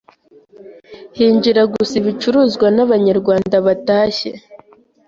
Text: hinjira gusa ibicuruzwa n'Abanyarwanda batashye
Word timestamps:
hinjira 1.17 1.61
gusa 1.73 1.93
ibicuruzwa 2.01 2.67
n'Abanyarwanda 2.75 3.55
batashye 3.65 4.31